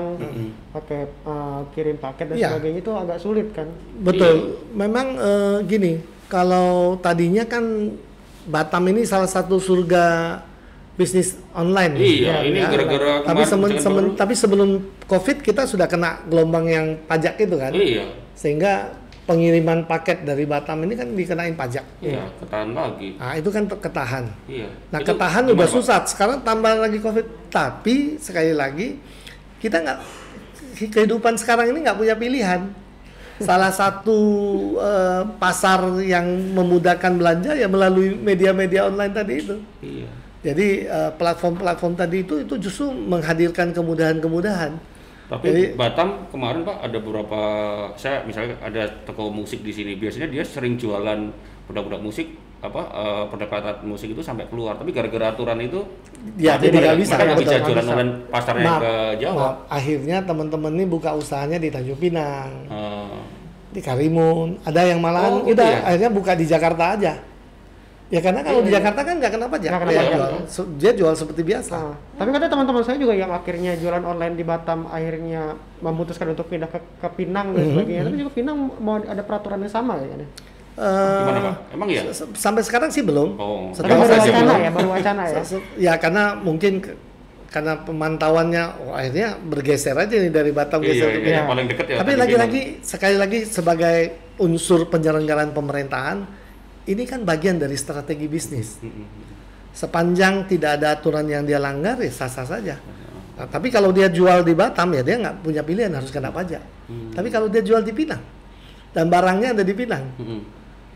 pakai 0.70 1.01
uh, 1.24 1.63
kirim 1.72 1.96
paket 1.96 2.25
dan 2.28 2.36
Iya. 2.36 2.48
sebagainya 2.51 2.80
itu 2.82 2.92
agak 2.92 3.18
sulit 3.18 3.48
kan 3.51 3.72
Betul. 3.98 4.60
Memang 4.70 5.16
eh, 5.16 5.58
gini, 5.63 5.92
kalau 6.28 6.96
tadinya 6.98 7.44
kan 7.46 7.63
Batam 8.42 8.84
ini 8.88 9.06
salah 9.06 9.30
satu 9.30 9.56
surga 9.56 10.42
bisnis 10.92 11.38
online. 11.51 11.94
Iya, 11.96 12.42
ini 12.42 12.58
Ya. 12.58 12.68
gara-gara 12.68 13.12
Tapi, 13.22 13.24
kemarin 13.24 13.48
semen- 13.48 13.62
kebijakan 13.72 13.86
semen- 13.86 14.08
baru. 14.08 14.18
tapi 14.18 14.34
sebelum 14.36 14.70
COVID 15.06 15.38
kita 15.40 15.62
sudah 15.63 15.86
kena 15.86 16.20
gelombang 16.25 16.66
yang 16.66 16.86
pajak 17.06 17.38
itu 17.38 17.56
kan, 17.56 17.70
Iya, 17.72 18.12
sehingga 18.34 18.98
pengiriman 19.22 19.86
paket 19.86 20.25
dari 20.25 20.44
Batam 20.50 20.82
ini 20.84 20.98
kan 20.98 21.08
dikenain 21.13 21.54
pajak. 21.54 21.86
iya, 22.01 22.25
ketahan 22.42 22.74
lagi. 22.74 23.16
Nah 23.16 23.34
itu 23.38 23.50
kan 23.54 23.63
ketahan. 23.70 24.25
Iya. 24.50 24.68
Nah 24.90 25.00
Itu 25.00 25.08
ketahan 25.13 25.44
udah 25.54 25.68
Pak? 25.70 25.74
susah. 25.78 25.98
Sekarang 26.10 26.42
tambah 26.42 26.74
lagi 26.74 26.98
COVID. 26.98 27.54
Tapi 27.54 28.18
sekali 28.18 28.51
lagi 28.51 28.98
kita 29.62 29.78
nggak 29.78 30.00
kehidupan 30.90 31.38
sekarang 31.38 31.70
ini 31.70 31.86
nggak 31.86 31.98
punya 31.98 32.16
pilihan. 32.18 32.62
Salah 33.42 33.74
satu 33.74 34.18
eh, 34.78 35.24
pasar 35.42 35.82
yang 36.06 36.25
memudahkan 36.54 37.18
belanja 37.18 37.58
ya 37.58 37.66
melalui 37.66 38.13
media-media 38.13 38.86
online 38.90 39.13
tadi 39.13 39.34
itu. 39.38 39.56
Iya. 39.82 40.10
Jadi 40.42 40.68
eh, 40.86 41.12
platform-platform 41.18 41.94
tadi 41.94 42.25
itu 42.25 42.42
itu 42.42 42.54
justru 42.58 42.90
menghadirkan 42.94 43.74
kemudahan-kemudahan. 43.74 44.78
Tapi 45.32 45.48
Jadi- 45.48 45.68
Batam 45.74 46.28
kemarin 46.28 46.62
Pak 46.62 46.78
ada 46.84 46.98
beberapa 47.00 47.40
saya 47.96 48.20
misalnya 48.22 48.60
ada 48.60 48.84
toko 49.08 49.32
musik 49.32 49.64
di 49.64 49.72
sini. 49.72 49.96
Biasanya 49.96 50.28
dia 50.28 50.44
sering 50.44 50.76
jualan 50.76 51.32
produk-produk 51.64 52.04
musik 52.04 52.28
apa 52.60 52.82
eh, 52.84 53.24
produk-produk 53.26 53.80
musik 53.82 54.12
itu 54.12 54.20
sampai 54.20 54.46
keluar. 54.46 54.76
Tapi 54.76 54.92
gara-gara 54.92 55.32
aturan 55.32 55.56
itu 55.58 55.80
Ya, 56.36 56.54
jadi 56.54 56.76
nggak 56.76 57.00
bisa, 57.00 57.16
nggak 57.16 57.40
bisa 57.40 57.58
jualan 57.64 57.82
bisa. 57.82 58.30
pasarnya 58.30 58.68
Maaf, 58.68 58.82
ke 58.84 58.94
Jawa. 59.18 59.40
maaf, 59.40 59.56
akhirnya 59.72 60.18
teman-teman 60.22 60.72
ini 60.72 60.86
buka 60.86 61.10
usahanya 61.12 61.58
di 61.58 61.72
Tanjung 61.72 61.98
Pinang, 61.98 62.52
Eh, 62.68 63.18
di 63.72 63.80
Karimun, 63.80 64.60
ada 64.62 64.84
yang 64.84 65.00
malahan 65.00 65.32
Oh, 65.34 65.42
gitu 65.42 65.58
udah 65.58 65.66
ya? 65.66 65.80
akhirnya 65.82 66.12
buka 66.12 66.36
di 66.36 66.46
Jakarta 66.46 66.94
aja. 66.94 67.14
Ya 68.12 68.20
karena 68.20 68.44
kalau 68.44 68.60
Iya, 68.60 68.65
di 68.65 68.70
iya. 68.70 68.77
Jakarta 68.77 69.01
kan 69.01 69.15
nggak 69.18 69.32
kena 69.32 69.48
pajak, 69.48 69.70
kena 69.72 69.86
dia, 69.88 69.96
pajak. 69.98 70.12
jual, 70.12 70.32
dia 70.75 70.91
jual 70.91 71.13
seperti 71.15 71.41
biasa. 71.41 71.77
Nah, 71.80 71.96
tapi 72.13 72.30
katanya 72.30 72.51
teman-teman 72.51 72.84
saya 72.84 72.98
juga 73.00 73.13
yang 73.13 73.32
akhirnya 73.32 73.72
jualan 73.74 74.03
online 74.03 74.36
di 74.36 74.44
Batam 74.44 74.84
akhirnya 74.86 75.41
memutuskan 75.80 76.27
untuk 76.30 76.46
pindah 76.46 76.68
ke, 76.68 76.80
ke 76.98 77.08
Pinang 77.10 77.56
dan 77.56 77.63
Mhm, 77.63 77.72
sebagainya. 77.74 78.01
Tapi 78.03 78.18
juga 78.20 78.32
Pinang 78.34 78.56
mau 78.77 79.00
ada 79.00 79.24
peraturan 79.24 79.58
yang 79.58 79.72
sama 79.72 79.96
ya 79.96 80.08
kan? 80.08 80.20
ya? 80.20 80.27
Eh, 80.74 81.20
gimana 81.22 81.39
Pak? 81.41 81.56
Emang 81.72 81.88
ya? 81.89 82.01
sampai 82.34 82.62
sekarang 82.62 82.89
sih 82.89 83.00
belum. 83.01 83.30
Oh. 83.34 83.72
Setahu 83.72 83.96
baru 83.98 84.12
wacana 84.13 84.39
belum. 84.41 84.60
ya, 84.60 84.72
baru 84.72 84.89
wacana 84.89 85.22
ya. 85.25 85.41
Ya 85.88 85.94
karena 85.96 86.24
mungkin 86.38 86.74
ke- 86.80 87.00
karena 87.48 87.74
pemantauannya 87.77 88.63
oh, 88.82 88.94
akhirnya 88.94 89.36
bergeser 89.38 89.91
aja 89.94 90.12
nih 90.13 90.27
dari 90.30 90.51
Batam 90.51 90.80
Iya, 90.80 90.88
geser 90.89 91.08
ke 91.08 91.12
iya, 91.13 91.20
Pinang. 91.22 91.36
yang 91.38 91.48
paling 91.48 91.65
dekat 91.65 91.86
ya. 91.86 91.96
Tapi 91.98 92.12
lagi-lagi 92.18 92.62
sekali 92.82 93.15
lagi 93.15 93.39
sebagai 93.46 93.98
unsur 94.38 94.84
penyelenggaraan 94.86 95.51
pemerintahan 95.51 96.41
ini 96.86 97.04
kan 97.06 97.22
bagian 97.22 97.58
dari 97.58 97.76
strategi 97.76 98.26
bisnis. 98.26 98.78
Pinang. 98.78 98.96
Mm-mm. 98.96 99.30
Sepanjang 99.72 100.46
tidak 100.46 100.82
ada 100.82 100.94
aturan 100.94 101.24
yang 101.26 101.48
dia 101.48 101.56
langgar 101.56 101.96
ya 101.98 102.12
sah-sah 102.12 102.44
saja. 102.44 102.76
Nah, 103.40 103.48
tapi 103.48 103.72
kalau 103.72 103.96
dia 103.96 104.12
jual 104.12 104.44
di 104.44 104.52
Batam 104.52 104.92
ya 104.92 105.00
dia 105.00 105.16
nggak 105.16 105.36
punya 105.40 105.64
pilihan 105.64 105.92
harus 105.96 106.12
kena 106.12 106.28
pajak. 106.28 106.60
Hmm. 106.92 107.16
Tapi 107.16 107.32
kalau 107.32 107.48
dia 107.48 107.64
jual 107.64 107.80
di 107.80 107.96
Pinang 107.96 108.20
dan 108.92 109.08
barangnya 109.08 109.56
ada 109.56 109.64
di 109.64 109.72
Pinang, 109.72 110.04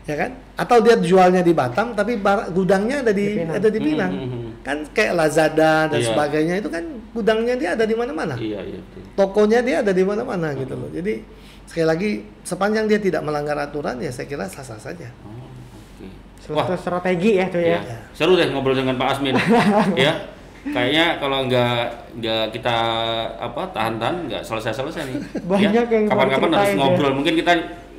ya 0.04 0.14
kan? 0.14 0.30
Atau 0.52 0.84
dia 0.84 1.00
jualnya 1.00 1.40
di 1.40 1.56
Batam 1.56 1.96
tapi 1.96 2.20
bar- 2.20 2.52
gudangnya 2.52 3.00
ada 3.00 3.16
di, 3.16 3.24
Di 3.24 3.34
Pinang. 3.40 3.54
ada 3.56 3.68
di 3.72 3.80
Pinang. 3.80 4.12
Hmm. 4.12 4.48
Kan 4.60 4.76
kayak 4.92 5.12
Lazada 5.16 5.88
dan 5.88 5.96
Iya. 5.96 6.06
sebagainya 6.12 6.54
itu 6.60 6.68
kan 6.68 6.84
gudangnya 7.16 7.54
dia 7.56 7.70
ada 7.72 7.84
di 7.88 7.96
mana-mana. 7.96 8.36
Iya, 8.36 8.60
iya. 8.60 8.78
betul. 8.84 9.02
Tokonya 9.16 9.60
dia 9.64 9.76
ada 9.80 9.92
di 9.96 10.04
mana-mana 10.04 10.52
gitu 10.52 10.76
loh. 10.76 10.92
Jadi 10.92 11.24
sekali 11.64 11.86
lagi 11.88 12.10
sepanjang 12.44 12.84
dia 12.86 13.00
tidak 13.00 13.24
melanggar 13.24 13.56
aturan 13.56 13.96
ya 14.04 14.12
saya 14.12 14.28
kira 14.28 14.44
sah-sah 14.46 14.76
saja. 14.76 15.08
Oh, 15.24 15.45
satu 16.46 16.74
strategi 16.78 17.30
ya 17.36 17.46
tuh 17.50 17.58
ya. 17.60 17.78
Ya. 17.82 17.98
Seru 18.14 18.38
deh 18.38 18.46
ngobrol 18.50 18.78
dengan 18.78 18.94
Pak 18.94 19.18
Asmin. 19.18 19.34
ya. 19.98 20.12
Kayaknya 20.66 21.22
kalau 21.22 21.46
nggak 21.46 21.78
nggak 22.18 22.44
kita 22.50 22.76
apa 23.38 23.62
tahan-tahan 23.70 24.26
nggak 24.26 24.42
selesai-selesai 24.42 25.02
nih. 25.06 25.16
Banyak 25.46 25.72
ya. 25.72 25.82
yang 25.86 26.04
Kapan-kapan 26.10 26.48
harus 26.50 26.58
diceritain 26.58 26.74
ya. 26.74 26.80
ngobrol. 26.82 27.12
Mungkin 27.14 27.34
kita 27.38 27.52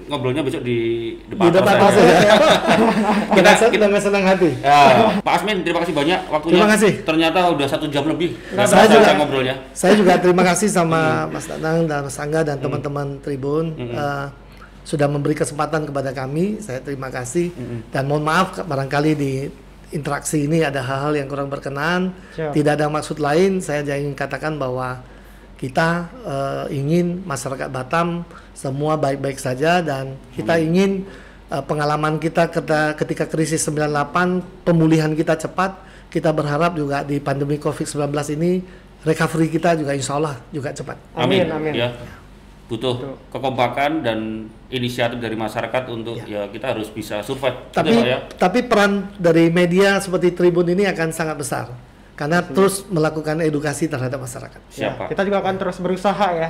ngobrolnya 0.08 0.40
besok 0.44 0.64
di 0.64 0.80
depan 1.28 1.48
Di 1.48 1.60
depan 1.60 1.76
pasar 1.80 2.04
aja. 2.04 2.16
ya. 2.16 2.36
Kita- 3.38 3.72
kita, 3.72 3.86
dengan 3.92 4.00
senang 4.04 4.24
hati. 4.24 4.50
Ya, 4.64 4.80
Pak 5.20 5.34
Asmin, 5.36 5.68
terima 5.68 5.84
kasih 5.84 5.94
banyak 5.96 6.20
waktunya. 6.32 6.54
Terima 6.56 6.70
kasih. 6.76 6.92
Ternyata 7.04 7.40
udah 7.52 7.68
satu 7.68 7.86
jam 7.92 8.04
lebih. 8.08 8.36
Nah, 8.56 8.64
Nggak 8.64 8.68
saya 8.68 8.86
juga- 8.88 9.14
ngobrolnya. 9.20 9.56
Saya 9.76 9.94
juga 10.00 10.14
terima 10.20 10.44
kasih 10.48 10.70
sama 10.72 11.28
Mas 11.28 11.46
Danang 11.48 11.88
dan 11.88 12.08
Mas 12.08 12.18
Angga 12.20 12.42
dan 12.44 12.58
teman-teman 12.60 13.20
Tribun 13.20 13.76
eh, 13.78 14.26
sudah 14.88 15.12
memberi 15.12 15.36
kesempatan 15.36 15.84
kepada 15.84 16.16
kami. 16.16 16.64
Saya 16.64 16.80
terima 16.80 17.12
kasih 17.12 17.52
dan 17.92 18.08
mohon 18.08 18.24
maaf 18.24 18.56
barangkali 18.64 19.12
di 19.20 19.34
interaksi 19.92 20.48
ini 20.48 20.64
ada 20.64 20.80
hal-hal 20.80 21.20
yang 21.20 21.28
kurang 21.28 21.52
berkenan. 21.52 22.16
Siap. 22.36 22.56
Tidak 22.56 22.72
ada 22.72 22.88
maksud 22.88 23.20
lain. 23.20 23.60
Saya 23.60 23.84
hanya 23.84 24.00
ingin 24.00 24.16
katakan 24.16 24.56
bahwa 24.56 25.04
kita 25.60 26.08
eh, 26.24 26.80
ingin 26.80 27.26
masyarakat 27.28 27.68
Batam 27.68 28.24
semua 28.56 28.96
baik-baik 28.96 29.42
saja 29.42 29.84
dan 29.84 30.16
kita 30.32 30.56
ingin 30.56 31.04
eh, 31.52 31.64
pengalaman 31.68 32.16
kita 32.22 32.48
ketika, 32.96 33.26
krisis 33.28 33.60
98 33.68 34.64
pemulihan 34.64 35.12
kita 35.12 35.36
cepat 35.36 35.84
kita 36.08 36.32
berharap 36.32 36.72
juga 36.80 37.04
di 37.04 37.20
pandemi 37.20 37.60
COVID-19 37.60 38.08
ini 38.40 38.64
recovery 39.04 39.52
kita 39.52 39.76
juga 39.76 39.92
insya 39.92 40.16
Allah 40.16 40.40
juga 40.56 40.72
cepat. 40.72 40.96
Amin, 41.18 41.52
amin. 41.52 41.74
Ya. 41.76 41.92
Butuh 42.68 43.16
kekompakan 43.32 44.04
dan 44.04 44.52
inisiatif 44.68 45.24
dari 45.24 45.40
masyarakat 45.40 45.84
untuk 45.88 46.20
ya, 46.28 46.52
kita 46.52 46.76
harus 46.76 46.92
bisa 46.92 47.24
survive. 47.24 47.72
Tapi 47.72 47.96
ya. 47.96 48.28
tapi 48.36 48.68
peran 48.68 49.08
dari 49.16 49.48
media 49.48 50.04
seperti 50.04 50.36
Tribun 50.36 50.68
ini 50.68 50.84
akan 50.84 51.16
sangat 51.16 51.40
besar 51.40 51.72
karena 52.18 52.42
terus 52.42 52.82
melakukan 52.90 53.40
edukasi 53.46 53.86
terhadap 53.86 54.18
masyarakat. 54.18 54.58
Pak. 54.58 55.08
Kita 55.14 55.22
juga 55.22 55.38
akan 55.46 55.56
terus 55.62 55.78
berusaha 55.78 56.28
ya 56.34 56.50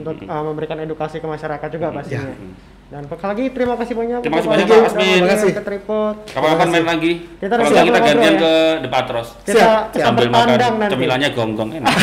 untuk 0.00 0.24
uh, 0.24 0.42
memberikan 0.50 0.80
edukasi 0.80 1.20
ke 1.20 1.28
masyarakat 1.28 1.68
juga 1.68 1.92
pastinya. 1.92 2.32
Ya. 2.32 2.74
Dan 2.86 3.02
sekali 3.10 3.30
lagi 3.34 3.44
terima 3.50 3.74
kasih 3.74 3.94
banyak. 3.98 4.18
Terima 4.22 4.36
kasih 4.38 4.50
banyak, 4.54 4.66
Pak 4.70 4.86
Asmin. 4.86 5.18
Terima 5.18 5.30
kasih. 5.34 5.50
ke 5.58 5.62
Tripod. 5.66 6.16
Kapan-kapan 6.30 6.68
main 6.70 6.86
lagi. 6.86 7.12
Kita 7.42 7.54
Kalau 7.58 7.82
kita 7.82 7.98
gantian 7.98 8.34
ya. 8.38 8.40
ke 8.40 8.52
Depatros. 8.86 9.28
Kita 9.42 9.58
Siap, 9.58 9.82
kita 9.90 10.04
Sambil 10.06 10.26
makan 10.30 10.86
cemilannya 10.94 11.28
gonggong 11.34 11.70
enak. 11.82 11.90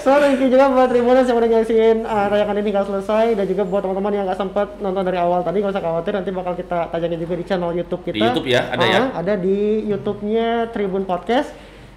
So, 0.00 0.10
thank 0.20 0.36
you 0.40 0.52
juga 0.52 0.68
buat 0.68 0.88
Tribuners 0.92 1.24
yang 1.24 1.38
udah 1.40 1.50
nyaksiin 1.50 1.98
uh, 2.04 2.26
tayangan 2.28 2.56
ini 2.60 2.68
nggak 2.68 2.86
selesai 2.86 3.24
dan 3.32 3.44
juga 3.48 3.62
buat 3.64 3.80
teman-teman 3.80 4.12
yang 4.12 4.24
nggak 4.28 4.40
sempat 4.40 4.68
nonton 4.78 5.02
dari 5.08 5.16
awal 5.16 5.40
tadi 5.40 5.64
nggak 5.64 5.72
usah 5.72 5.84
khawatir 5.84 6.12
nanti 6.12 6.30
bakal 6.30 6.52
kita 6.52 6.78
tayangin 6.92 7.20
juga 7.20 7.34
di 7.40 7.44
channel 7.48 7.70
YouTube 7.72 8.02
kita. 8.04 8.16
Di 8.16 8.20
YouTube 8.20 8.48
ya, 8.48 8.62
ada 8.68 8.84
ya? 8.84 9.00
Ah, 9.00 9.24
Ada 9.24 9.34
di 9.40 9.88
YouTube-nya 9.88 10.68
Tribun 10.70 11.08
Podcast. 11.08 11.50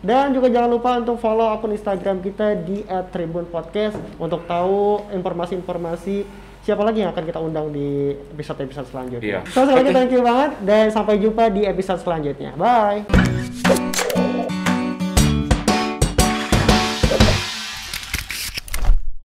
Dan 0.04 0.36
juga 0.36 0.52
jangan 0.52 0.68
lupa 0.68 1.00
untuk 1.00 1.16
follow 1.16 1.48
akun 1.48 1.72
Instagram 1.72 2.20
kita 2.20 2.60
di 2.60 2.84
@tribunpodcast 2.84 4.20
untuk 4.20 4.44
tahu 4.44 5.00
informasi-informasi 5.16 6.28
siapa 6.60 6.84
lagi 6.84 7.08
yang 7.08 7.16
akan 7.16 7.24
kita 7.24 7.40
undang 7.40 7.72
di 7.72 8.12
episode-episode 8.36 8.88
selanjutnya. 8.92 9.44
Iya. 9.44 9.52
So, 9.52 9.64
sekali 9.64 9.80
lagi 9.80 9.92
thank 9.96 10.12
you 10.12 10.20
banget 10.20 10.52
dan 10.68 10.92
sampai 10.92 11.24
jumpa 11.24 11.48
di 11.56 11.64
episode 11.64 12.04
selanjutnya. 12.04 12.52
Bye. 12.60 13.08